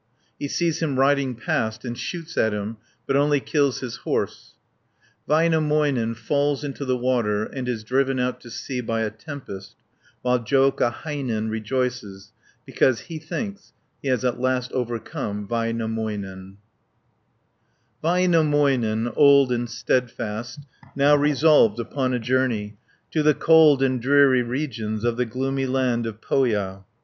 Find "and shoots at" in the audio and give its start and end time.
1.85-2.53